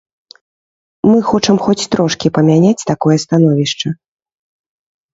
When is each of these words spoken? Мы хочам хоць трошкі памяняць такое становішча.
Мы 1.09 1.17
хочам 1.33 1.57
хоць 1.67 1.87
трошкі 1.97 2.33
памяняць 2.41 2.87
такое 2.93 3.17
становішча. 3.29 3.97